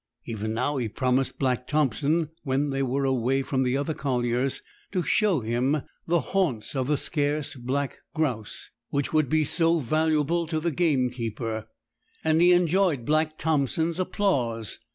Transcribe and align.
Even 0.25 0.55
now, 0.55 0.77
he 0.77 0.89
promised 0.89 1.37
Black 1.37 1.67
Thompson, 1.67 2.31
when 2.43 2.71
they 2.71 2.81
were 2.81 3.03
away 3.05 3.43
from 3.43 3.61
the 3.61 3.77
other 3.77 3.93
colliers, 3.93 4.63
to 4.91 5.03
show 5.03 5.41
him 5.41 5.83
the 6.07 6.19
haunts 6.21 6.75
of 6.75 6.87
the 6.87 6.97
scarce 6.97 7.53
black 7.53 7.99
grouse, 8.15 8.71
which 8.89 9.13
would 9.13 9.29
be 9.29 9.43
so 9.43 9.77
valuable 9.77 10.47
to 10.47 10.59
the 10.59 10.71
gamekeeper; 10.71 11.67
and 12.23 12.41
he 12.41 12.51
enjoyed 12.51 13.05
Black 13.05 13.37
Thompson's 13.37 13.99
applause. 13.99 14.79